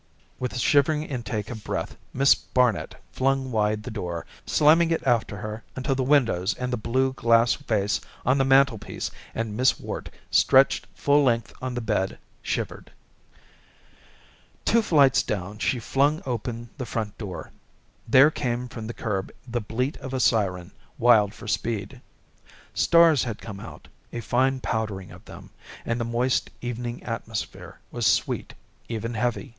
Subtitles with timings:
[0.39, 5.37] With a shivering intake of breath Miss Barnet flung wide the door, slamming it after
[5.37, 10.09] her until the windows and the blue glass vase on the mantelpiece and Miss Worte,
[10.31, 12.91] stretched full length on the bed, shivered.
[14.65, 17.51] Two flights down she flung open the front door.
[18.07, 22.01] There came from the curb the bleat of a siren, wild for speed.
[22.73, 25.51] Stars had come out, a fine powdering of them,
[25.85, 28.55] and the moist evening atmosphere was sweet,
[28.89, 29.49] even heavy.